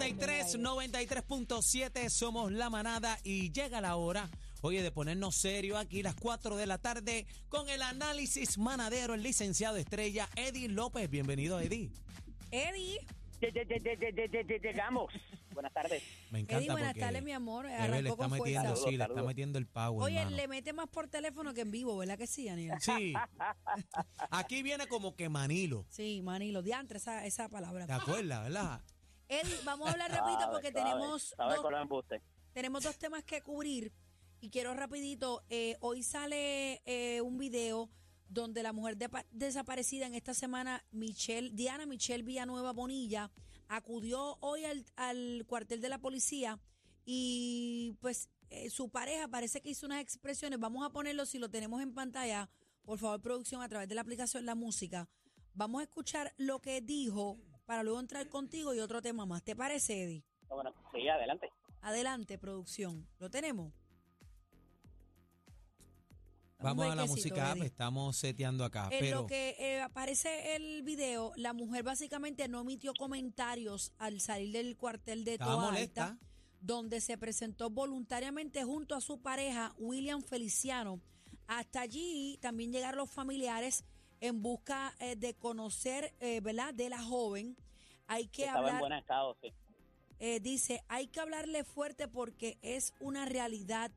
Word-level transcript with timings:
Z93, 0.00 0.56
93.7, 0.58 2.08
somos 2.08 2.50
la 2.52 2.70
manada 2.70 3.18
y 3.22 3.52
llega 3.52 3.82
la 3.82 3.96
hora, 3.96 4.30
oye, 4.62 4.82
de 4.82 4.90
ponernos 4.90 5.36
serio 5.36 5.76
aquí 5.76 6.02
las 6.02 6.14
4 6.14 6.56
de 6.56 6.66
la 6.66 6.78
tarde 6.78 7.26
con 7.50 7.68
el 7.68 7.82
análisis 7.82 8.56
manadero, 8.56 9.12
el 9.14 9.22
licenciado 9.22 9.76
estrella 9.76 10.26
Eddie 10.36 10.68
López. 10.68 11.10
Bienvenido, 11.10 11.60
Eddie. 11.60 11.90
Eddie, 12.50 12.98
Lle- 13.42 13.52
lle- 13.52 13.66
lle- 13.66 13.80
lle- 13.82 13.98
lle- 14.14 14.30
lle- 14.30 14.46
lle- 14.46 14.60
Llegamos. 14.60 15.12
Buenas 15.54 15.72
tardes. 15.72 16.02
Me 16.30 16.40
encanta 16.40 16.58
Eddie, 16.64 16.70
buenas 16.72 16.94
tardes, 16.94 17.22
mi 17.22 17.32
amor. 17.32 17.66
Arrancó 17.66 18.02
le 18.02 18.08
está 18.10 18.16
con 18.28 18.30
metiendo, 18.30 18.76
sí, 18.76 18.96
le 18.96 19.04
está 19.04 19.22
metiendo 19.22 19.58
el 19.58 19.66
power, 19.66 20.02
Oye, 20.02 20.18
hermano. 20.18 20.36
le 20.36 20.48
mete 20.48 20.72
más 20.72 20.88
por 20.88 21.08
teléfono 21.08 21.52
que 21.52 21.60
en 21.62 21.70
vivo, 21.70 21.96
¿verdad 21.98 22.16
que 22.16 22.26
sí, 22.26 22.48
Aniel? 22.48 22.74
Sí. 22.80 23.12
Aquí 24.30 24.62
viene 24.62 24.86
como 24.88 25.14
que 25.16 25.28
Manilo. 25.28 25.84
Sí, 25.90 26.20
Manilo, 26.22 26.62
diantre, 26.62 26.96
esa, 26.98 27.26
esa 27.26 27.48
palabra. 27.50 27.86
¿Te 27.86 27.92
acuerdas, 27.92 28.44
verdad? 28.44 28.80
Eddie, 29.30 29.60
vamos 29.64 29.88
a 29.88 29.92
hablar 29.92 30.10
rapidito 30.12 30.40
Sabe, 30.40 30.52
porque 30.52 30.72
sabe, 30.72 30.90
tenemos, 30.90 31.22
sabe 31.36 31.56
dos, 31.88 32.04
tenemos 32.52 32.82
dos 32.82 32.98
temas 32.98 33.22
que 33.22 33.40
cubrir 33.42 33.92
y 34.40 34.50
quiero 34.50 34.74
rapidito, 34.74 35.44
eh, 35.50 35.76
hoy 35.80 36.02
sale 36.02 36.82
eh, 36.84 37.20
un 37.20 37.38
video 37.38 37.90
donde 38.28 38.62
la 38.64 38.72
mujer 38.72 38.96
desaparecida 39.30 40.06
en 40.06 40.14
esta 40.14 40.34
semana, 40.34 40.84
Michelle, 40.90 41.50
Diana 41.50 41.86
Michelle 41.86 42.24
Villanueva 42.24 42.72
Bonilla, 42.72 43.30
acudió 43.68 44.36
hoy 44.40 44.64
al, 44.64 44.84
al 44.96 45.44
cuartel 45.46 45.80
de 45.80 45.88
la 45.90 45.98
policía 45.98 46.58
y 47.04 47.96
pues 48.00 48.30
eh, 48.48 48.68
su 48.68 48.88
pareja 48.88 49.28
parece 49.28 49.60
que 49.60 49.70
hizo 49.70 49.86
unas 49.86 50.00
expresiones, 50.00 50.58
vamos 50.58 50.84
a 50.84 50.90
ponerlo 50.90 51.24
si 51.24 51.38
lo 51.38 51.50
tenemos 51.50 51.80
en 51.82 51.94
pantalla, 51.94 52.50
por 52.82 52.98
favor 52.98 53.20
producción 53.20 53.62
a 53.62 53.68
través 53.68 53.88
de 53.88 53.94
la 53.94 54.00
aplicación 54.00 54.44
La 54.44 54.56
Música, 54.56 55.08
vamos 55.54 55.82
a 55.82 55.84
escuchar 55.84 56.34
lo 56.36 56.60
que 56.60 56.80
dijo 56.80 57.38
para 57.70 57.84
luego 57.84 58.00
entrar 58.00 58.28
contigo 58.28 58.74
y 58.74 58.80
otro 58.80 59.00
tema 59.00 59.26
más. 59.26 59.44
¿Te 59.44 59.54
parece, 59.54 60.02
Eddie? 60.02 60.24
Bueno, 60.48 60.74
sí, 60.92 61.08
adelante. 61.08 61.48
Adelante, 61.82 62.36
producción. 62.36 63.06
¿Lo 63.20 63.30
tenemos? 63.30 63.72
Vamos 66.58 66.86
a 66.86 66.96
la 66.96 67.04
música, 67.04 67.52
Eddie. 67.52 67.66
estamos 67.66 68.16
seteando 68.16 68.64
acá, 68.64 68.88
En 68.90 68.98
pero 68.98 69.20
lo 69.20 69.26
que 69.28 69.54
eh, 69.60 69.80
aparece 69.82 70.56
el 70.56 70.82
video, 70.82 71.30
la 71.36 71.52
mujer 71.52 71.84
básicamente 71.84 72.48
no 72.48 72.62
emitió 72.62 72.92
comentarios 72.92 73.92
al 73.98 74.20
salir 74.20 74.50
del 74.50 74.76
cuartel 74.76 75.22
de 75.22 75.34
estaba 75.34 75.52
Toa 75.52 75.70
molesta. 75.70 76.06
Alta, 76.08 76.26
donde 76.60 77.00
se 77.00 77.18
presentó 77.18 77.70
voluntariamente 77.70 78.64
junto 78.64 78.96
a 78.96 79.00
su 79.00 79.22
pareja, 79.22 79.76
William 79.78 80.24
Feliciano. 80.24 81.00
Hasta 81.46 81.82
allí 81.82 82.36
también 82.42 82.72
llegaron 82.72 82.98
los 82.98 83.12
familiares 83.12 83.84
en 84.20 84.42
busca 84.42 84.94
eh, 85.00 85.16
de 85.16 85.34
conocer, 85.34 86.14
eh, 86.20 86.40
¿verdad?, 86.40 86.74
de 86.74 86.88
la 86.90 87.02
joven. 87.02 87.56
Hay 88.06 88.26
que 88.26 88.44
Estaba 88.44 88.70
en 88.70 88.78
buen 88.78 88.92
estado, 88.92 89.36
sí. 89.40 89.52
eh, 90.18 90.40
dice, 90.40 90.82
hay 90.88 91.06
que 91.06 91.20
hablarle 91.20 91.64
fuerte 91.64 92.08
porque 92.08 92.58
es 92.62 92.92
una 93.00 93.24
realidad. 93.24 93.90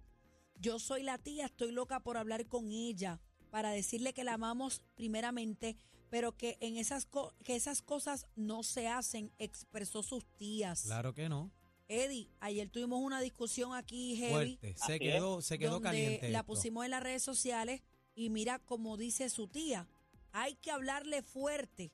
Yo 0.56 0.80
soy 0.80 1.04
la 1.04 1.18
tía, 1.18 1.46
estoy 1.48 1.72
loca 1.72 2.00
por 2.00 2.18
hablar 2.18 2.46
con 2.48 2.72
ella, 2.72 3.20
para 3.50 3.72
decirle 3.72 4.14
que 4.14 4.24
la 4.24 4.34
amamos 4.36 4.82
primeramente, 4.96 5.76
pero 6.10 6.38
que 6.38 6.58
en 6.62 6.78
esas 6.78 7.06
co- 7.06 7.34
que 7.44 7.56
esas 7.56 7.82
cosas 7.82 8.28
no 8.36 8.62
se 8.64 8.88
hacen, 8.88 9.32
expresó 9.40 10.04
sus 10.04 10.26
tías. 10.38 10.84
claro 10.84 11.14
que 11.14 11.28
no. 11.28 11.52
Eddie, 11.90 12.30
ayer 12.40 12.70
tuvimos 12.70 13.02
una 13.02 13.20
discusión 13.20 13.74
aquí 13.76 14.16
heavy, 14.16 14.32
Fuerte, 14.58 14.76
Así 14.80 14.94
se 14.94 15.00
quedó, 15.00 15.42
se 15.42 15.60
quedó 15.60 15.72
donde 15.74 15.90
caliente. 15.90 16.30
la 16.30 16.40
esto. 16.40 16.48
pusimos 16.54 16.86
en 16.86 16.92
las 16.92 17.04
redes 17.04 17.22
sociales 17.24 17.82
y 18.16 18.30
mira 18.30 18.60
como 18.60 18.96
dice 18.96 19.30
su 19.30 19.48
tía, 19.48 19.88
hay 20.34 20.56
que 20.56 20.70
hablarle 20.72 21.22
fuerte, 21.22 21.92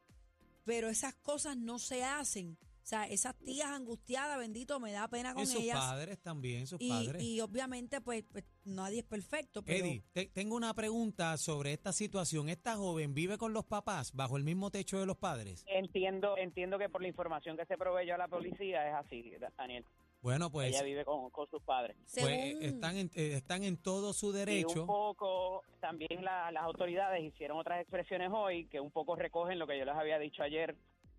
pero 0.65 0.89
esas 0.89 1.13
cosas 1.15 1.55
no 1.57 1.77
se 1.77 2.03
hacen. 2.03 2.57
O 2.81 2.87
sea, 2.89 3.05
esas 3.05 3.35
tías 3.37 3.67
angustiadas, 3.67 4.39
bendito, 4.39 4.79
me 4.79 4.91
da 4.91 5.07
pena 5.07 5.35
con 5.35 5.43
Y 5.43 5.45
sus 5.45 5.61
ellas. 5.61 5.77
padres 5.77 6.17
también, 6.23 6.65
sus 6.65 6.81
Y, 6.81 6.89
padres. 6.89 7.21
y 7.21 7.39
obviamente, 7.39 8.01
pues, 8.01 8.23
pues, 8.31 8.45
nadie 8.65 9.01
es 9.01 9.05
perfecto. 9.05 9.61
Pero 9.61 9.85
Eddie, 9.85 10.03
te- 10.11 10.25
tengo 10.25 10.55
una 10.55 10.73
pregunta 10.73 11.37
sobre 11.37 11.73
esta 11.73 11.93
situación. 11.93 12.49
¿Esta 12.49 12.75
joven 12.77 13.13
vive 13.13 13.37
con 13.37 13.53
los 13.53 13.65
papás 13.65 14.11
bajo 14.13 14.37
el 14.37 14.43
mismo 14.43 14.71
techo 14.71 14.99
de 14.99 15.05
los 15.05 15.17
padres? 15.17 15.63
Entiendo, 15.67 16.35
entiendo 16.35 16.79
que 16.79 16.89
por 16.89 17.03
la 17.03 17.09
información 17.09 17.57
que 17.57 17.65
se 17.67 17.77
proveyó 17.77 18.15
a 18.15 18.17
la 18.17 18.27
policía 18.27 18.87
es 18.89 18.95
así, 19.05 19.33
Daniel. 19.55 19.85
Bueno, 20.21 20.51
pues, 20.51 20.69
Ella 20.73 20.83
vive 20.83 21.05
con, 21.05 21.29
con 21.29 21.49
sus 21.49 21.61
padres. 21.63 21.95
pues, 22.13 22.55
están, 22.61 22.97
en, 22.97 23.09
eh, 23.15 23.33
están 23.35 23.63
en 23.63 23.77
todo 23.77 24.11
su 24.13 24.27
Y 24.27 24.29
un 24.29 24.35
derecho. 24.35 24.85
poco 24.85 25.63
también 25.79 26.23
la- 26.23 26.51
las 26.51 26.63
autoridades 26.63 27.23
hicieron 27.23 27.57
otras 27.57 27.79
expresiones 27.81 28.29
hoy 28.33 28.65
que 28.67 28.79
un 28.81 28.91
poco 28.91 29.15
recogen 29.15 29.57
lo 29.59 29.65
que 29.65 29.77
yo 29.79 29.85
les 29.85 29.95
había 29.95 30.19
dicho 30.19 30.43
ayer, 30.43 30.75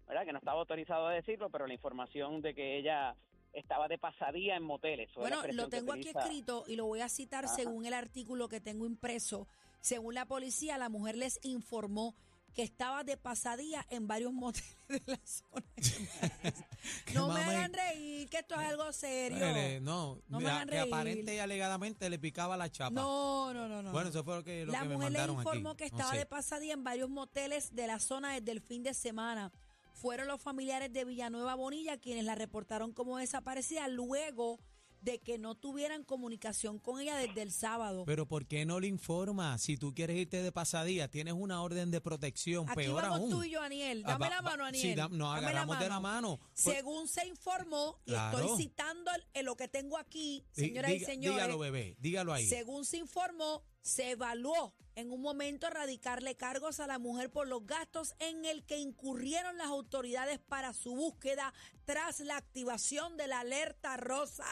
¿verdad? 0.07 0.27
Que 0.27 0.33
no 0.33 0.39
estaba 0.39 0.61
autorizado 0.61 1.07
a 1.07 1.13
decirlo, 1.15 1.49
pero 1.49 1.67
la 1.67 1.73
información 1.75 2.43
de 2.43 2.55
que 2.55 2.79
ella 2.79 3.17
estaba 3.55 3.89
de 3.89 3.97
pasadía 3.99 4.55
en 4.57 4.63
moteles. 4.65 5.11
bueno, 5.17 5.43
lo 5.53 5.69
tengo 5.69 5.93
aquí 5.93 6.11
escrito 6.11 6.65
y 6.69 6.77
lo 6.77 6.85
voy 6.87 7.01
a 7.01 7.09
citar 7.09 7.47
Ajá. 7.47 7.55
según 7.55 7.87
el 7.87 7.95
artículo 7.95 8.49
que 8.49 8.61
tengo 8.61 8.85
impreso. 8.87 9.49
Según 9.81 10.15
la 10.15 10.27
policía, 10.27 10.77
la 10.77 10.91
mujer 10.91 11.17
les 11.17 11.41
informó 11.43 12.15
que 12.55 12.63
estaba 12.63 13.05
de 13.05 13.17
pasadía 13.17 13.87
en 13.91 14.07
varios 14.09 14.33
moteles 14.35 14.77
de 14.89 15.03
la 15.07 15.21
zona. 15.25 15.65
Que 17.05 17.15
no 17.15 17.29
me 17.29 17.41
hagan 17.41 17.73
reír, 17.73 18.29
que 18.29 18.39
esto 18.39 18.55
es 18.61 18.67
algo 18.69 18.93
serio. 18.93 19.81
No, 19.81 20.21
No 20.29 20.39
me 20.39 20.45
la- 20.45 20.57
hagan 20.57 20.69
que 20.69 20.81
reír. 20.81 20.93
aparente 20.95 21.35
y 21.35 21.39
alegadamente 21.39 22.11
le 22.11 22.19
picaba 22.19 22.57
la 22.57 22.71
chapa. 22.71 22.91
No, 22.91 23.53
no, 23.55 23.69
no, 23.69 23.83
no. 23.83 23.93
bueno, 23.93 24.05
no. 24.05 24.11
eso 24.11 24.25
fue 24.25 24.37
lo 24.37 24.45
que, 24.45 24.67
lo 24.67 24.73
la 24.73 24.81
que 24.83 24.89
me 24.89 24.95
mujer 24.97 25.13
le 25.13 25.19
mandaron 25.19 25.37
informó 25.39 25.71
aquí. 25.71 25.85
que 25.85 25.91
No 25.91 25.97
estaba 25.97 26.13
sé. 26.13 26.19
de 26.19 26.27
pasadía 26.27 26.73
en 26.75 26.85
varios 26.85 27.09
moteles 27.11 27.75
de 27.75 27.87
la 27.87 27.99
zona 28.01 28.35
desde 28.35 28.53
el 28.53 28.61
fin 28.61 28.83
de 28.83 28.95
semana. 28.95 29.53
Fueron 29.95 30.29
los 30.29 30.41
familiares 30.41 30.93
de 30.93 31.05
Villanueva 31.05 31.55
Bonilla 31.57 31.99
quienes 31.99 32.25
la 32.25 32.35
reportaron 32.35 32.93
como 32.93 33.19
desaparecida 33.19 33.87
luego 33.89 34.59
de 35.01 35.19
que 35.21 35.39
no 35.39 35.55
tuvieran 35.55 36.05
comunicación 36.05 36.79
con 36.79 37.01
ella 37.01 37.17
desde 37.17 37.43
el 37.43 37.53
sábado. 37.53 38.05
Pero 38.07 38.27
¿por 38.27 38.47
qué 38.47 38.65
no 38.67 38.81
le 38.81 38.87
informa? 38.87 39.57
Si 39.59 39.77
tú 39.77 39.95
quieres 39.95 40.17
irte 40.17 40.43
de 40.43 40.53
pasadía, 40.53 41.09
tienes 41.09 41.35
una 41.35 41.63
orden 41.63 41.91
de 41.91 42.01
protección, 42.01 42.67
Aquí 42.69 42.77
peor 42.77 43.03
vamos 43.03 43.19
aún. 43.21 43.31
tú 43.31 43.43
y 43.45 43.51
yo, 43.51 43.63
Aniel. 43.63 44.03
Dame 44.03 44.29
la 44.31 44.43
mano, 44.43 44.65
Aniel. 44.65 44.83
Sí, 44.83 44.95
da- 44.95 45.09
nos 45.09 45.35
Dame 45.35 45.47
agarramos 45.47 45.79
de 45.79 45.89
la 45.89 46.01
mano. 46.01 46.39
Pues- 46.39 46.77
Según 46.77 47.09
se 47.09 47.27
informó, 47.27 47.99
y 48.05 48.11
Claro. 48.11 48.39
estoy 48.41 48.57
citando 48.65 49.11
el- 49.15 49.25
el- 49.35 49.47
lo 49.47 49.57
que 49.57 49.69
tengo 49.69 49.97
aquí, 49.99 50.45
señoras 50.53 50.91
y 50.93 51.01
señores. 51.01 51.37
Dígalo, 51.37 51.59
bebé, 51.59 51.97
dígalo 51.99 52.33
ahí. 52.33 52.47
Según 52.47 52.85
se 52.85 52.99
informó, 52.99 53.63
se 53.83 54.11
evaluó 54.11 54.75
en 54.97 55.11
un 55.13 55.23
momento 55.23 55.71
radicarle 55.71 56.37
cargos 56.37 56.81
a 56.81 56.87
la 56.87 56.99
mujer 56.99 57.31
por 57.31 57.49
los 57.49 57.65
gastos 57.67 58.15
en 58.19 58.45
el 58.45 58.65
que 58.67 58.79
incurrieron 58.79 59.57
las 59.57 59.69
autoridades 59.69 60.39
para 60.41 60.75
su 60.75 60.95
búsqueda 60.95 61.55
tras 61.87 62.21
la 62.21 62.37
activación 62.37 63.17
de 63.17 63.27
la 63.29 63.41
alerta 63.41 63.97
rosa, 63.97 64.45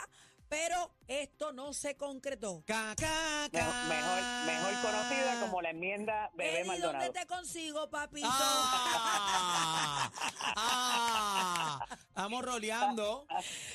pero 0.48 0.90
esto 1.06 1.52
no 1.52 1.72
se 1.72 1.96
concretó. 1.96 2.62
Ca, 2.66 2.94
ca, 2.96 3.48
Mejor, 3.52 3.70
ca. 3.72 3.84
mejor, 3.88 4.22
mejor 4.46 4.82
conocida 4.82 5.40
como 5.40 5.62
la 5.62 5.70
enmienda 5.70 6.30
Bebé 6.34 6.60
Eddie, 6.60 6.64
Maldonado. 6.64 7.04
¿dónde 7.04 7.20
te 7.20 7.26
consigo, 7.26 7.90
papito? 7.90 8.26
Ah, 8.30 10.10
ah, 10.56 11.86
estamos 12.08 12.44
roleando. 12.44 13.26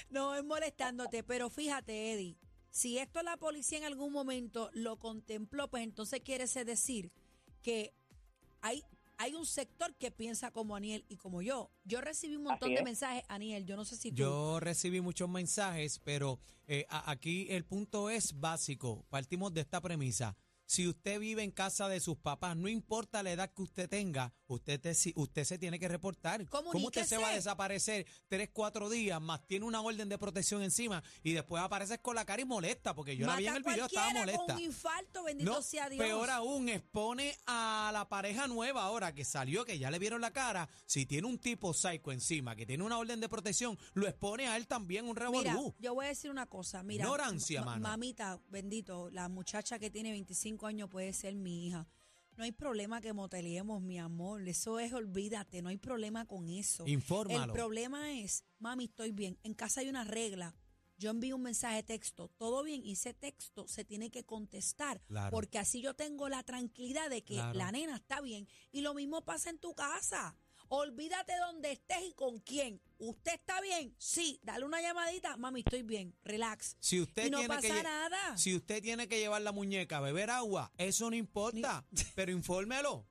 No 0.09 0.35
es 0.35 0.43
molestándote, 0.43 1.23
pero 1.23 1.49
fíjate, 1.49 2.13
Eddie, 2.13 2.37
si 2.69 2.97
esto 2.97 3.21
la 3.23 3.37
policía 3.37 3.77
en 3.77 3.83
algún 3.85 4.11
momento 4.11 4.69
lo 4.73 4.97
contempló, 4.97 5.69
pues 5.69 5.83
entonces 5.83 6.21
quiere 6.21 6.45
ese 6.45 6.65
decir 6.65 7.11
que 7.61 7.93
hay, 8.61 8.83
hay 9.18 9.36
un 9.36 9.45
sector 9.45 9.94
que 9.95 10.12
piensa 10.12 10.51
como 10.51 10.75
Aniel 10.75 11.06
y 11.07 11.18
como 11.18 11.42
yo. 11.42 11.71
Yo 11.83 12.01
recibí 12.01 12.36
un 12.36 12.44
montón 12.44 12.69
de 12.69 12.75
es. 12.75 12.83
mensajes, 12.83 13.24
Aniel, 13.27 13.65
yo 13.65 13.75
no 13.75 13.86
sé 13.86 13.95
si 13.95 14.10
tú. 14.12 14.15
Yo 14.18 14.60
recibí 14.60 15.01
muchos 15.01 15.30
mensajes, 15.30 16.00
pero 16.00 16.39
eh, 16.68 16.86
a- 16.89 17.10
aquí 17.12 17.48
el 17.50 17.65
punto 17.65 18.10
es 18.10 18.39
básico. 18.39 19.06
Partimos 19.10 19.54
de 19.54 19.62
esta 19.62 19.81
premisa. 19.81 20.36
Si 20.73 20.87
usted 20.87 21.19
vive 21.19 21.43
en 21.43 21.51
casa 21.51 21.87
de 21.87 21.99
sus 21.99 22.17
papás, 22.17 22.57
no 22.57 22.67
importa 22.67 23.21
la 23.21 23.31
edad 23.31 23.53
que 23.53 23.61
usted 23.61 23.87
tenga, 23.87 24.33
usted, 24.47 24.79
te- 24.81 25.13
usted 25.15 25.43
se 25.43 25.59
tiene 25.59 25.77
que 25.77 25.87
reportar. 25.87 26.47
¿Cómo 26.49 26.71
usted 26.71 27.05
se 27.05 27.17
va 27.19 27.29
a 27.29 27.35
desaparecer 27.35 28.07
tres, 28.27 28.49
cuatro 28.51 28.89
días, 28.89 29.21
más 29.21 29.45
tiene 29.45 29.65
una 29.65 29.81
orden 29.81 30.09
de 30.09 30.17
protección 30.17 30.63
encima 30.63 31.03
y 31.21 31.33
después 31.33 31.61
apareces 31.61 31.99
con 31.99 32.15
la 32.15 32.25
cara 32.25 32.41
y 32.41 32.45
molesta? 32.45 32.95
Porque 32.95 33.15
yo 33.15 33.27
la 33.27 33.35
vi 33.35 33.45
en 33.45 33.53
Mata 33.53 33.69
el 33.69 33.73
video, 33.75 33.85
estaba 33.85 34.13
molesta. 34.13 34.45
Con 34.47 34.55
un 34.55 34.61
infarto, 34.61 35.23
bendito 35.23 35.51
No, 35.51 35.61
sea 35.61 35.89
Dios. 35.89 36.03
peor 36.03 36.31
aún, 36.31 36.67
expone 36.69 37.37
a 37.45 37.91
la 37.93 38.09
pareja 38.09 38.47
nueva 38.47 38.81
ahora 38.83 39.13
que 39.13 39.25
salió, 39.25 39.65
que 39.65 39.77
ya 39.77 39.91
le 39.91 39.99
vieron 39.99 40.21
la 40.21 40.31
cara. 40.33 40.67
Si 40.87 41.05
tiene 41.05 41.27
un 41.27 41.37
tipo 41.37 41.71
psycho 41.75 42.11
encima, 42.11 42.55
que 42.55 42.65
tiene 42.65 42.83
una 42.83 42.97
orden 42.97 43.19
de 43.19 43.29
protección, 43.29 43.77
lo 43.93 44.07
expone 44.07 44.47
a 44.47 44.57
él 44.57 44.65
también 44.65 45.05
un 45.05 45.11
Mira, 45.13 45.25
revolú. 45.53 45.75
yo 45.77 45.93
voy 45.93 46.05
a 46.05 46.09
decir 46.09 46.31
una 46.31 46.47
cosa, 46.47 46.81
mira. 46.81 47.03
Ignorancia, 47.05 47.59
ma- 47.61 47.73
mano. 47.73 47.81
Mamita, 47.89 48.39
bendito, 48.49 49.11
la 49.11 49.29
muchacha 49.29 49.77
que 49.77 49.91
tiene 49.91 50.09
25 50.11 50.62
años 50.68 50.89
puede 50.89 51.13
ser 51.13 51.36
mi 51.36 51.68
hija. 51.68 51.88
No 52.36 52.44
hay 52.44 52.51
problema 52.51 53.00
que 53.00 53.13
moteleemos, 53.13 53.81
mi 53.81 54.00
amor. 54.00 54.48
Eso 54.48 54.80
es, 54.80 54.92
olvídate, 54.94 55.62
no 55.62 55.69
hay 55.69 55.77
problema 55.77 56.25
con 56.25 56.50
eso. 56.50 56.83
Infórmalo. 56.88 57.44
El 57.45 57.51
problema 57.51 58.12
es, 58.13 58.44
mami, 58.57 58.86
estoy 58.86 59.12
bien. 59.12 59.38
En 59.44 59.54
casa 59.54 59.81
hay 59.81 59.89
una 59.89 60.04
regla. 60.04 60.56
Yo 60.98 61.10
envío 61.12 61.36
un 61.36 61.42
mensaje 61.44 61.77
de 61.77 61.83
texto, 61.83 62.30
todo 62.38 62.63
bien, 62.63 62.83
y 62.86 62.94
ese 62.94 63.13
texto 63.13 63.68
se 63.68 63.83
tiene 63.83 64.10
que 64.10 64.24
contestar, 64.24 65.01
Claro. 65.06 65.31
porque 65.31 65.60
así 65.60 65.81
yo 65.81 65.95
tengo 65.95 66.30
la 66.30 66.44
tranquilidad 66.44 67.10
de 67.10 67.24
que 67.24 67.33
Claro. 67.36 67.57
la 67.57 67.71
nena 67.71 67.95
está 67.95 68.21
bien. 68.21 68.48
Y 68.71 68.81
lo 68.81 68.94
mismo 68.94 69.24
pasa 69.25 69.50
en 69.50 69.57
tu 69.60 69.74
casa. 69.75 70.36
Olvídate 70.69 71.33
dónde 71.38 71.71
estés 71.71 72.04
y 72.10 72.13
con 72.13 72.39
quién. 72.39 72.81
¿Usted 72.98 73.33
está 73.33 73.62
bien? 73.62 73.94
Sí, 73.98 74.39
dale 74.44 74.65
una 74.65 74.81
llamadita. 74.81 75.38
Mami, 75.38 75.62
estoy 75.62 75.83
bien. 75.83 76.15
Relax. 76.24 76.77
Si 76.80 77.00
usted 77.00 77.27
y 77.27 77.30
no 77.30 77.39
tiene 77.39 77.54
pasa 77.54 77.68
que 77.68 77.83
nada. 77.83 78.38
Si 78.38 78.56
usted 78.56 78.81
tiene 78.81 79.07
que 79.07 79.19
llevar 79.19 79.42
la 79.42 79.51
muñeca 79.51 79.98
a 79.98 80.01
beber 80.01 80.30
agua, 80.30 80.71
eso 80.77 81.10
no 81.10 81.15
importa, 81.15 81.86
pero 82.15 82.31
infórmelo. 82.31 83.06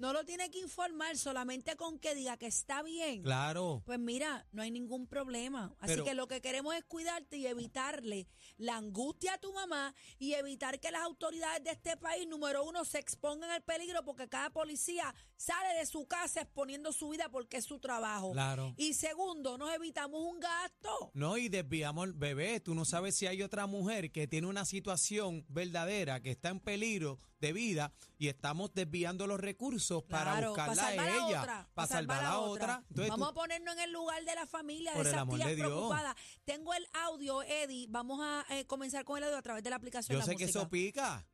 No 0.00 0.14
lo 0.14 0.24
tiene 0.24 0.50
que 0.50 0.58
informar 0.58 1.18
solamente 1.18 1.76
con 1.76 1.98
que 1.98 2.14
diga 2.14 2.38
que 2.38 2.46
está 2.46 2.82
bien. 2.82 3.22
Claro. 3.22 3.82
Pues 3.84 3.98
mira, 3.98 4.46
no 4.50 4.62
hay 4.62 4.70
ningún 4.70 5.06
problema. 5.06 5.74
Así 5.78 5.92
Pero- 5.92 6.04
que 6.04 6.14
lo 6.14 6.26
que 6.26 6.40
queremos 6.40 6.74
es 6.74 6.84
cuidarte 6.84 7.36
y 7.36 7.46
evitarle 7.46 8.26
la 8.56 8.76
angustia 8.76 9.34
a 9.34 9.38
tu 9.38 9.52
mamá 9.52 9.94
y 10.18 10.32
evitar 10.32 10.80
que 10.80 10.90
las 10.90 11.02
autoridades 11.02 11.62
de 11.64 11.72
este 11.72 11.98
país, 11.98 12.26
número 12.26 12.64
uno, 12.64 12.86
se 12.86 12.98
expongan 12.98 13.50
al 13.50 13.62
peligro 13.62 14.02
porque 14.02 14.26
cada 14.26 14.48
policía 14.48 15.14
sale 15.36 15.78
de 15.78 15.84
su 15.84 16.06
casa 16.06 16.40
exponiendo 16.40 16.94
su 16.94 17.10
vida 17.10 17.28
porque 17.28 17.58
es 17.58 17.66
su 17.66 17.78
trabajo. 17.78 18.32
Claro. 18.32 18.72
Y 18.78 18.94
segundo, 18.94 19.58
nos 19.58 19.70
evitamos 19.74 20.22
un 20.22 20.40
gasto. 20.40 21.10
No, 21.12 21.36
y 21.36 21.50
desviamos 21.50 22.06
el 22.06 22.14
bebé. 22.14 22.58
Tú 22.60 22.74
no 22.74 22.86
sabes 22.86 23.16
si 23.16 23.26
hay 23.26 23.42
otra 23.42 23.66
mujer 23.66 24.10
que 24.12 24.26
tiene 24.26 24.46
una 24.46 24.64
situación 24.64 25.44
verdadera, 25.50 26.20
que 26.22 26.30
está 26.30 26.48
en 26.48 26.60
peligro 26.60 27.18
de 27.38 27.52
vida, 27.52 27.92
y 28.18 28.28
estamos 28.28 28.72
desviando 28.74 29.26
los 29.26 29.40
recursos 29.40 29.89
para 30.00 30.32
Claro, 30.32 30.48
buscarla 30.50 30.86
a 30.86 30.94
ella, 30.94 31.40
otra, 31.42 31.68
para 31.74 31.88
salvar 31.88 32.24
a 32.24 32.38
otra. 32.38 32.84
Entonces 32.88 33.10
Vamos 33.10 33.28
tú- 33.28 33.30
a 33.32 33.34
ponernos 33.42 33.74
en 33.74 33.80
el 33.80 33.92
lugar 33.92 34.24
de 34.24 34.34
la 34.34 34.46
familia, 34.46 34.94
de 34.94 35.00
esas 35.00 35.28
tías 35.28 35.48
de 35.48 35.54
preocupadas. 35.56 36.14
Tengo 36.44 36.72
el 36.74 36.86
audio, 36.92 37.42
Eddie. 37.42 37.86
Vamos 37.88 38.20
a 38.22 38.44
eh, 38.50 38.64
comenzar 38.66 39.04
con 39.04 39.18
el 39.18 39.24
audio 39.24 39.36
a 39.36 39.42
través 39.42 39.62
de 39.64 39.70
la 39.70 39.76
aplicación 39.76 40.14
yo 40.14 40.18
La 40.20 40.24
sé 40.24 40.36
que 40.36 40.44
eso 40.44 40.68
pica. 40.68 41.26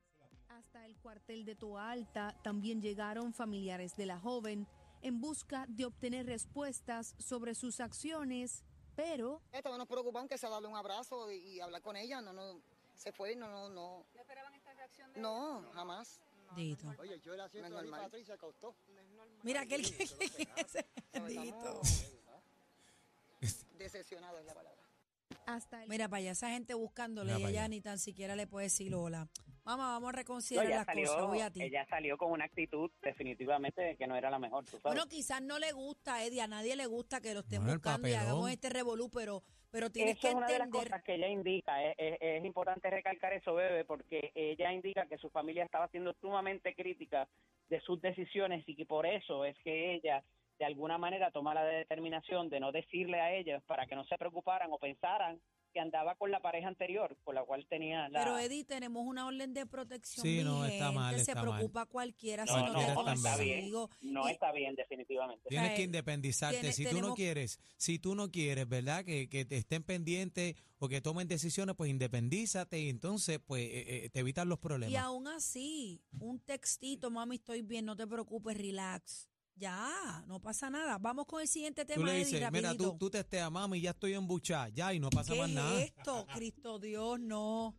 Hasta 0.48 0.86
el 0.86 0.96
cuartel 0.98 1.44
de 1.44 1.54
Toa 1.54 1.90
Alta 1.90 2.34
también 2.42 2.80
llegaron 2.80 3.34
familiares 3.34 3.94
de 3.96 4.06
la 4.06 4.18
joven 4.18 4.66
en 5.02 5.20
busca 5.20 5.66
de 5.68 5.84
obtener 5.84 6.24
respuestas 6.26 7.14
sobre 7.18 7.54
sus 7.54 7.80
acciones, 7.80 8.64
pero 8.96 9.42
Esto 9.52 9.68
no 9.70 9.76
nos 9.78 9.86
preocupa 9.86 10.18
aunque 10.20 10.38
sea 10.38 10.48
darle 10.48 10.68
un 10.68 10.76
abrazo 10.76 11.30
y, 11.30 11.36
y 11.36 11.60
hablar 11.60 11.82
con 11.82 11.96
ella, 11.96 12.20
no, 12.22 12.32
no, 12.32 12.60
se 12.94 13.12
fue, 13.12 13.36
no, 13.36 13.46
no, 13.48 13.68
no. 13.68 14.06
¿No 14.14 14.20
esperaban 14.20 14.54
esta 14.54 14.72
reacción 14.72 15.12
de 15.12 15.20
No, 15.20 15.62
jamás. 15.74 16.18
Dito. 16.54 16.94
Oye, 16.98 17.18
yo 17.20 17.34
era 17.34 17.44
asiento 17.44 17.82
No 17.82 17.96
acostó. 18.34 18.76
Mira 19.42 19.62
aquel 19.62 19.82
que 19.82 20.02
ese. 20.04 20.86
Decepcionado 23.78 24.38
es 24.38 24.46
la 24.46 24.54
palabra. 24.54 24.82
hasta 25.46 25.82
el 25.82 25.88
Mira 25.88 26.08
para 26.08 26.18
allá, 26.18 26.30
esa 26.32 26.50
gente 26.50 26.74
buscándole 26.74 27.34
Mira 27.34 27.48
y 27.48 27.50
ella 27.52 27.60
allá. 27.62 27.68
ni 27.68 27.80
tan 27.80 27.98
siquiera 27.98 28.34
le 28.36 28.46
puede 28.46 28.64
decir 28.66 28.94
hola. 28.94 29.28
Mamá, 29.64 29.88
vamos 29.88 30.08
a 30.08 30.12
No, 30.12 30.16
reconsiderar 30.16 30.66
ella, 30.66 30.76
las 30.76 30.86
cosas. 30.86 31.08
salió, 31.10 31.26
Voy 31.26 31.40
a 31.40 31.50
ti. 31.50 31.62
ella 31.62 31.84
salió 31.88 32.16
con 32.16 32.30
una 32.30 32.44
actitud 32.44 32.88
definitivamente 33.02 33.82
de 33.82 33.96
que 33.96 34.06
no 34.06 34.14
era 34.16 34.30
la 34.30 34.38
mejor, 34.38 34.64
tú 34.64 34.70
sabes. 34.72 34.82
Bueno, 34.84 35.06
quizás 35.08 35.42
no 35.42 35.58
le 35.58 35.72
gusta, 35.72 36.22
Eddie, 36.24 36.40
a 36.42 36.46
nadie 36.46 36.76
le 36.76 36.86
gusta 36.86 37.20
que 37.20 37.34
lo 37.34 37.40
estén 37.40 37.58
Bueno, 37.58 37.72
el 37.72 37.78
buscando 37.78 38.08
y 38.08 38.14
hagamos 38.14 38.50
este 38.50 38.70
revolú, 38.70 39.10
pero, 39.10 39.42
pero 39.70 39.90
tienes 39.90 40.14
Eso 40.14 40.20
que 40.22 40.28
es 40.28 40.34
una 40.34 40.46
de 40.46 40.58
las 40.58 40.68
cosas 40.68 41.02
que 41.02 41.14
ella 41.14 41.28
indica. 41.28 41.82
Es, 41.84 41.94
es- 41.98 42.18
es 42.20 42.44
importante 42.44 42.88
recalcar 42.90 43.32
eso, 43.32 43.54
Bebe, 43.54 43.84
porque 43.84 44.32
ella 44.34 44.72
indica 44.72 45.06
que 45.06 45.18
su 45.18 45.28
familia 45.30 45.64
estaba 45.64 45.88
siendo 45.88 46.14
sumamente 46.20 46.74
crítica 46.74 47.28
de 47.68 47.80
sus 47.80 48.00
decisiones 48.00 48.64
y 48.68 48.76
que 48.76 48.86
por 48.86 49.06
eso 49.06 49.44
es 49.44 49.56
que 49.58 49.94
ella 49.94 50.22
de 50.58 50.64
alguna 50.64 50.96
manera 50.98 51.30
toma 51.30 51.52
la 51.52 51.64
determinación 51.64 52.48
de 52.48 52.60
no 52.60 52.72
decirle 52.72 53.20
a 53.20 53.32
ellos 53.34 53.62
para 53.64 53.86
que 53.86 53.94
no 53.94 54.04
se 54.04 54.16
preocuparan 54.16 54.72
o 54.72 54.78
pensaran 54.78 55.38
que 55.76 55.80
andaba 55.80 56.14
con 56.14 56.30
la 56.30 56.40
pareja 56.40 56.68
anterior, 56.68 57.18
con 57.22 57.34
la 57.34 57.44
cual 57.44 57.66
tenía 57.66 58.08
la... 58.08 58.20
Pero 58.24 58.38
Eddie, 58.38 58.64
tenemos 58.64 59.04
una 59.04 59.26
orden 59.26 59.52
de 59.52 59.66
protección. 59.66 60.24
Sí, 60.24 60.40
no, 60.42 60.64
está 60.64 60.90
mal, 60.90 61.14
se 61.16 61.20
está 61.20 61.34
mal. 61.34 61.44
preocupa 61.44 61.84
cualquiera 61.84 62.46
si 62.46 62.54
no, 62.54 62.68
no, 62.68 62.72
no, 62.72 62.78
te 62.80 62.94
no 62.94 63.12
está 63.12 63.36
bien. 63.36 63.58
consigo. 63.58 63.90
No 64.00 64.26
Y- 64.26 64.32
está 64.32 64.52
bien, 64.52 64.74
definitivamente. 64.74 65.46
Tienes 65.50 65.68
sea, 65.68 65.76
que 65.76 65.82
independizarte. 65.82 66.60
tiene- 66.60 66.72
si 66.72 66.86
tú 66.86 67.02
no 67.02 67.14
quieres, 67.14 67.60
si 67.76 67.98
tú 67.98 68.14
no 68.14 68.30
quieres, 68.30 68.66
¿verdad? 68.66 69.04
Que, 69.04 69.28
que 69.28 69.44
te 69.44 69.58
estén 69.58 69.82
pendientes 69.82 70.56
o 70.78 70.88
que 70.88 71.02
tomen 71.02 71.28
decisiones, 71.28 71.76
pues 71.76 71.90
independízate 71.90 72.80
y 72.80 72.88
entonces 72.88 73.38
pues 73.46 73.64
eh, 73.64 74.04
eh, 74.06 74.08
te 74.08 74.20
evitan 74.20 74.48
los 74.48 74.58
problemas. 74.58 74.94
Y 74.94 74.96
aún 74.96 75.28
así, 75.28 76.00
un 76.20 76.40
textito, 76.40 77.10
mami, 77.10 77.34
estoy 77.36 77.60
bien, 77.60 77.84
no 77.84 77.96
te 77.96 78.06
preocupes, 78.06 78.56
relax. 78.56 79.28
Ya, 79.56 80.22
no 80.26 80.38
pasa 80.40 80.68
nada. 80.68 80.98
Vamos 80.98 81.24
con 81.26 81.40
el 81.40 81.48
siguiente 81.48 81.84
tú 81.86 81.94
tema, 81.94 82.04
le 82.06 82.12
Eddie, 82.12 82.24
dices, 82.26 82.52
mira, 82.52 82.68
rapidito. 82.68 82.92
tú, 82.92 82.98
tú 82.98 83.10
testeas, 83.10 83.50
mami, 83.50 83.80
ya 83.80 83.90
estoy 83.90 84.12
embuchada, 84.14 84.68
ya, 84.68 84.92
y 84.92 85.00
no 85.00 85.08
pasa 85.08 85.32
¿Qué 85.32 85.40
más 85.40 85.48
es 85.48 85.54
nada. 85.54 85.80
esto? 85.82 86.26
Cristo 86.34 86.78
Dios, 86.78 87.18
no. 87.20 87.74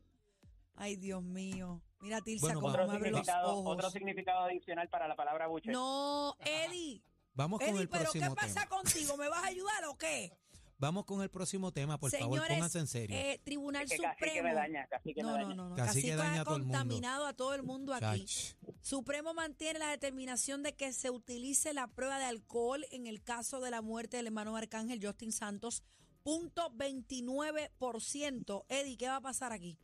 Ay, 0.75 0.95
Dios 0.95 1.21
mío. 1.23 1.81
Mira, 2.01 2.21
Tilsa, 2.21 2.45
Bueno, 2.47 2.61
cómo 2.61 2.73
me 2.87 2.95
abre 2.95 3.11
los 3.11 3.27
ojos. 3.43 3.63
otro 3.75 3.89
significado 3.91 4.39
adicional 4.45 4.89
para 4.89 5.07
la 5.07 5.15
palabra 5.15 5.47
buche. 5.47 5.71
No, 5.71 6.35
Eddie. 6.39 7.01
Vamos 7.33 7.59
con 7.59 7.69
Eddie, 7.69 7.81
el 7.81 7.89
pero 7.89 8.11
¿qué 8.11 8.19
pasa 8.35 8.61
tema. 8.63 8.67
contigo? 8.69 9.15
¿Me 9.17 9.29
vas 9.29 9.43
a 9.43 9.47
ayudar 9.47 9.85
o 9.85 9.97
qué? 9.97 10.31
Vamos 10.79 11.05
con 11.05 11.23
el 11.23 11.29
próximo 11.29 11.71
tema, 11.71 11.97
por 11.97 12.11
favor, 12.11 12.27
Señores, 12.37 12.55
pónganse 12.55 12.77
en 12.79 12.85
serio. 12.87 13.17
eh, 13.17 13.39
Tribunal 13.43 13.85
que 13.89 13.97
casi 13.97 14.03
que 14.17 14.25
Supremo. 14.27 14.47
me 14.47 14.53
daña, 14.53 14.87
casi 14.87 15.13
que 15.13 15.23
me 15.23 15.29
no, 15.29 15.33
daña. 15.33 15.47
no, 15.49 15.55
no, 15.55 15.69
no. 15.69 15.75
Casi 15.75 15.87
Casi 15.87 16.01
que 16.03 16.07
que 16.09 16.15
daña 16.15 16.37
ha 16.37 16.41
a 16.41 16.45
todo 16.45 16.55
el 16.57 16.61
mundo. 16.63 16.77
contaminado 16.77 17.25
a 17.25 17.33
todo 17.33 17.53
el 17.55 17.63
mundo 17.63 17.93
aquí. 17.95 18.25
Chach. 18.25 18.55
Supremo 18.81 19.33
mantiene 19.33 19.79
la 19.79 19.89
determinación 19.89 20.61
de 20.61 20.75
que 20.75 20.93
se 20.93 21.09
utilice 21.09 21.73
la 21.73 21.87
prueba 21.87 22.19
de 22.19 22.25
alcohol 22.25 22.85
en 22.91 23.07
el 23.07 23.23
caso 23.23 23.59
de 23.59 23.71
la 23.71 23.81
muerte 23.81 24.17
del 24.17 24.27
hermano 24.27 24.55
Arcángel 24.55 24.99
Justin 25.03 25.31
Santos. 25.31 25.83
Punto 26.21 26.69
29%. 26.71 28.65
Eddie, 28.69 28.97
¿qué 28.97 29.07
va 29.07 29.15
a 29.15 29.21
pasar 29.21 29.51
aquí? 29.53 29.79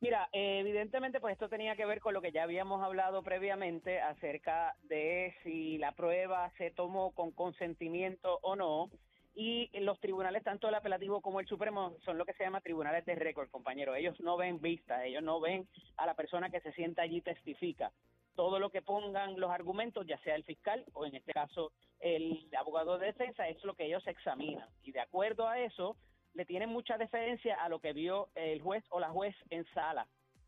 Mira, 0.00 0.28
eh, 0.32 0.60
evidentemente 0.60 1.20
pues 1.20 1.32
esto 1.32 1.48
tenía 1.48 1.74
que 1.74 1.86
ver 1.86 2.00
con 2.00 2.12
lo 2.14 2.20
que 2.20 2.30
ya 2.30 2.42
habíamos 2.44 2.82
hablado 2.84 3.22
previamente 3.22 3.98
acerca 4.00 4.76
de 4.82 5.34
si 5.42 5.78
la 5.78 5.92
prueba 5.92 6.52
se 6.58 6.70
tomó 6.70 7.12
con 7.12 7.32
consentimiento 7.32 8.38
o 8.42 8.54
no. 8.54 8.90
Y 9.38 9.68
los 9.80 10.00
tribunales, 10.00 10.42
tanto 10.42 10.66
el 10.66 10.74
apelativo 10.74 11.20
como 11.20 11.40
el 11.40 11.46
Supremo, 11.46 11.94
son 12.06 12.16
lo 12.16 12.24
que 12.24 12.32
se 12.32 12.44
llama 12.44 12.62
tribunales 12.62 13.04
de 13.04 13.14
récord, 13.14 13.50
compañero. 13.50 13.94
Ellos 13.94 14.18
no 14.18 14.38
ven 14.38 14.62
vistas, 14.62 15.04
ellos 15.04 15.22
no 15.22 15.40
ven 15.40 15.68
a 15.98 16.06
la 16.06 16.14
persona 16.14 16.48
que 16.48 16.62
se 16.62 16.72
sienta 16.72 17.02
allí 17.02 17.18
y 17.18 17.20
testifica. 17.20 17.92
Todo 18.34 18.58
lo 18.58 18.70
que 18.70 18.80
pongan 18.80 19.38
los 19.38 19.50
argumentos, 19.50 20.06
ya 20.06 20.16
sea 20.20 20.36
el 20.36 20.44
fiscal 20.44 20.86
o 20.94 21.04
en 21.04 21.16
este 21.16 21.34
caso 21.34 21.70
el 22.00 22.48
abogado 22.58 22.96
de 22.96 23.08
defensa, 23.08 23.46
es 23.46 23.62
lo 23.62 23.74
que 23.74 23.84
ellos 23.84 24.06
examinan. 24.06 24.70
Y 24.82 24.92
de 24.92 25.00
acuerdo 25.00 25.46
a 25.46 25.60
eso, 25.60 25.98
le 26.32 26.46
tienen 26.46 26.70
mucha 26.70 26.96
deferencia 26.96 27.56
a 27.62 27.68
lo 27.68 27.78
que 27.78 27.92
vio 27.92 28.30
el 28.36 28.62
juez 28.62 28.84
o 28.88 29.00
la 29.00 29.10
juez 29.10 29.36
en 29.50 29.66
sala. 29.74 30.06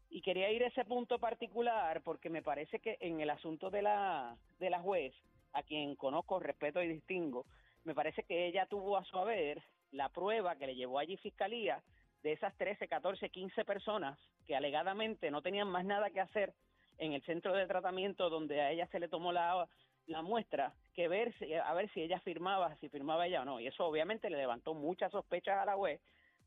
Y 0.08 0.22
quería 0.22 0.50
ir 0.50 0.64
a 0.64 0.68
ese 0.68 0.86
punto 0.86 1.18
particular 1.18 2.00
porque 2.00 2.30
me 2.30 2.40
parece 2.40 2.78
que 2.78 2.96
en 3.00 3.20
el 3.20 3.28
asunto 3.28 3.68
de 3.68 3.82
la, 3.82 4.34
de 4.58 4.70
la 4.70 4.80
juez, 4.80 5.14
a 5.52 5.62
quien 5.62 5.94
conozco, 5.94 6.40
respeto 6.40 6.82
y 6.82 6.88
distingo, 6.88 7.44
me 7.88 7.94
parece 7.94 8.22
que 8.24 8.46
ella 8.46 8.66
tuvo 8.66 8.98
a 8.98 9.04
su 9.04 9.18
haber 9.18 9.62
la 9.92 10.10
prueba 10.10 10.56
que 10.56 10.66
le 10.66 10.74
llevó 10.74 10.98
allí 10.98 11.16
fiscalía 11.16 11.82
de 12.22 12.32
esas 12.32 12.54
13, 12.58 12.86
14, 12.86 13.30
15 13.30 13.64
personas 13.64 14.18
que 14.46 14.54
alegadamente 14.54 15.30
no 15.30 15.40
tenían 15.40 15.68
más 15.68 15.86
nada 15.86 16.10
que 16.10 16.20
hacer 16.20 16.52
en 16.98 17.14
el 17.14 17.22
centro 17.22 17.54
de 17.54 17.66
tratamiento 17.66 18.28
donde 18.28 18.60
a 18.60 18.70
ella 18.72 18.86
se 18.88 19.00
le 19.00 19.08
tomó 19.08 19.32
la, 19.32 19.66
la 20.06 20.20
muestra 20.20 20.74
que 20.92 21.08
ver 21.08 21.32
si, 21.38 21.54
a 21.54 21.72
ver 21.72 21.90
si 21.94 22.02
ella 22.02 22.20
firmaba, 22.20 22.76
si 22.76 22.90
firmaba 22.90 23.26
ella 23.26 23.40
o 23.40 23.46
no. 23.46 23.58
Y 23.58 23.66
eso 23.66 23.86
obviamente 23.86 24.28
le 24.28 24.36
levantó 24.36 24.74
muchas 24.74 25.10
sospechas 25.10 25.56
a 25.56 25.64
la 25.64 25.74
juez 25.74 25.98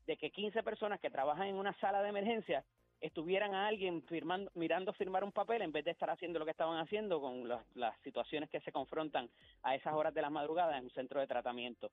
de 0.06 0.16
que 0.16 0.30
15 0.30 0.62
personas 0.62 1.00
que 1.00 1.10
trabajan 1.10 1.48
en 1.48 1.56
una 1.56 1.72
sala 1.80 2.02
de 2.02 2.10
emergencia 2.10 2.64
estuvieran 3.02 3.54
a 3.54 3.66
alguien 3.66 4.02
firmando, 4.04 4.50
mirando 4.54 4.92
firmar 4.94 5.24
un 5.24 5.32
papel 5.32 5.60
en 5.62 5.72
vez 5.72 5.84
de 5.84 5.90
estar 5.90 6.08
haciendo 6.08 6.38
lo 6.38 6.44
que 6.44 6.52
estaban 6.52 6.78
haciendo 6.78 7.20
con 7.20 7.46
las, 7.48 7.62
las 7.74 7.98
situaciones 8.02 8.48
que 8.48 8.60
se 8.60 8.72
confrontan 8.72 9.28
a 9.62 9.74
esas 9.74 9.92
horas 9.92 10.14
de 10.14 10.22
la 10.22 10.30
madrugada 10.30 10.78
en 10.78 10.84
un 10.84 10.90
centro 10.90 11.20
de 11.20 11.26
tratamiento. 11.26 11.90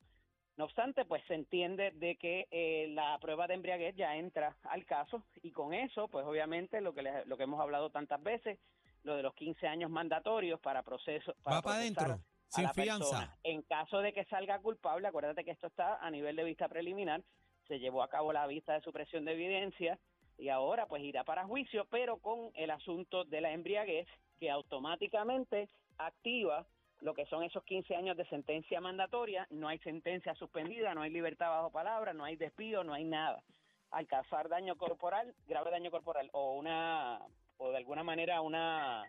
No 0.56 0.66
obstante, 0.66 1.06
pues 1.06 1.24
se 1.28 1.34
entiende 1.36 1.92
de 1.92 2.16
que 2.18 2.48
eh, 2.52 2.88
la 2.90 3.18
prueba 3.20 3.48
de 3.48 3.56
embriaguez 3.56 3.96
ya 3.96 4.16
entra 4.16 4.56
al 4.64 4.86
caso 4.86 5.24
y 5.42 5.52
con 5.52 5.74
eso, 5.74 6.08
pues 6.10 6.26
obviamente 6.26 6.80
lo 6.82 6.94
que 6.94 7.02
les- 7.02 7.26
lo 7.28 7.38
que 7.38 7.44
hemos 7.44 7.60
hablado 7.60 7.90
tantas 7.90 8.22
veces, 8.22 8.60
lo 9.04 9.16
de 9.16 9.24
los 9.24 9.34
15 9.34 9.68
años 9.68 9.90
mandatorios 9.90 10.60
para 10.60 10.84
proceso 10.84 11.34
para 11.44 11.56
Va 11.58 11.62
para 11.62 11.76
adentro, 11.78 12.20
sin 12.50 12.66
la 12.66 12.74
persona. 12.74 13.00
fianza. 13.00 13.38
En 13.44 13.62
caso 13.64 14.00
de 14.02 14.14
que 14.14 14.26
salga 14.26 14.60
culpable, 14.60 15.08
acuérdate 15.08 15.44
que 15.46 15.52
esto 15.52 15.68
está 15.68 15.96
a 16.06 16.12
nivel 16.12 16.36
de 16.36 16.44
vista 16.44 16.68
preliminar, 16.68 17.24
se 17.68 17.80
llevó 17.80 18.04
a 18.04 18.10
cabo 18.10 18.34
la 18.34 18.46
vista 18.46 18.74
de 18.74 18.82
supresión 18.82 19.24
de 19.26 19.32
evidencia 19.34 19.98
y 20.40 20.50
ahora 20.50 20.88
pues 20.88 21.04
irá 21.04 21.24
para 21.24 21.46
juicio, 21.46 21.86
pero 21.92 22.18
con 22.18 22.52
el 22.56 22.72
asunto 22.72 23.26
de 23.26 23.42
la 23.42 23.52
embriaguez 23.52 24.08
que 24.40 24.50
automáticamente 24.50 25.70
activa 25.98 26.66
lo 27.02 27.14
que 27.14 27.26
son 27.26 27.44
esos 27.44 27.64
15 27.64 27.96
años 27.96 28.18
de 28.18 28.26
sentencia 28.26 28.82
mandatoria, 28.82 29.48
no 29.52 29.68
hay 29.68 29.80
sentencia 29.80 30.34
suspendida, 30.36 30.94
no 30.94 31.02
hay 31.02 31.12
libertad 31.12 31.50
bajo 31.50 31.72
palabra, 31.72 32.14
no 32.14 32.24
hay 32.24 32.36
despido, 32.36 32.84
no 32.84 32.94
hay 32.94 33.06
nada. 33.06 33.44
Al 33.92 34.08
causar 34.08 34.50
daño 34.50 34.76
corporal, 34.76 35.34
grave 35.48 35.72
daño 35.72 35.92
corporal 35.92 36.30
o 36.34 36.54
una 36.54 37.20
o 37.58 37.72
de 37.72 37.78
alguna 37.78 38.04
manera 38.04 38.42
una 38.42 39.04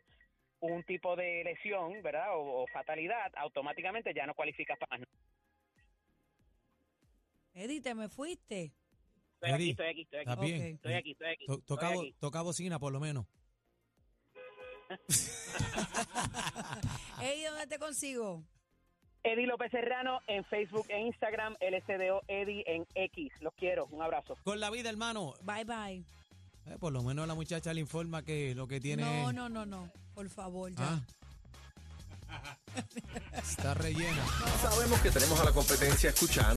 un 0.61 0.83
tipo 0.85 1.17
de 1.17 1.43
lesión, 1.45 2.03
¿verdad? 2.03 2.29
O, 2.35 2.67
fatalidad, 2.67 3.33
automáticamente 3.37 4.13
ya 4.13 4.27
no 4.27 4.35
cualificas 4.35 4.79
para 4.79 4.99
más. 4.99 5.09
Eddie, 7.55 7.81
te 7.81 7.95
me 7.95 8.09
fuiste. 8.09 8.73
Estoy 9.41 9.53
aquí, 9.53 9.71
estoy 9.71 9.87
aquí, 9.89 10.03
estoy 10.03 10.19
aquí. 10.21 10.31
¿Estás 10.31 10.45
bien? 10.45 10.61
Ok. 10.63 10.75
Estoy 10.75 10.93
aquí, 10.95 11.11
estoy 11.13 11.27
aquí. 11.29 11.47
To- 11.47 11.53
estoy 11.55 11.67
Toca, 11.77 11.91
bo- 11.95 12.05
toca 12.19 12.43
bocina, 12.43 12.79
por 12.79 12.93
lo 12.93 13.01
menos. 13.01 13.27
Eddie, 17.23 17.49
¿dónde 17.49 17.67
te 17.67 17.79
consigo? 17.79 18.43
Eddie 19.23 19.47
López 19.47 19.71
Serrano 19.71 20.21
en 20.27 20.45
Facebook 20.45 20.87
e 20.89 20.99
Instagram, 21.01 21.55
LSDO 21.61 22.23
Eddie 22.29 22.65
en 22.67 22.87
X. 22.95 23.33
Los 23.41 23.53
quiero, 23.55 23.87
un 23.91 24.03
abrazo. 24.03 24.37
Con 24.45 24.61
la 24.61 24.71
vida, 24.71 24.89
hermano. 24.91 25.35
Bye, 25.43 25.65
bye. 25.65 26.05
Eh, 26.67 26.77
por 26.79 26.93
lo 26.93 27.03
menos 27.03 27.27
la 27.29 27.35
muchacha 27.35 27.73
le 27.75 27.81
informa 27.81 28.23
que 28.23 28.55
lo 28.55 28.67
que 28.67 28.81
tiene 28.81 29.03
No, 29.03 29.33
no, 29.33 29.49
no, 29.49 29.67
no. 29.67 29.91
Por 30.15 30.29
favor, 30.29 30.71
ya. 30.75 31.01
Ah. 32.29 32.31
Está 33.35 33.75
rellena. 33.75 34.25
Sabemos 34.63 35.01
que 35.01 35.11
tenemos 35.11 35.39
a 35.41 35.45
la 35.45 35.53
competencia 35.53 36.11
escuchando. 36.11 36.49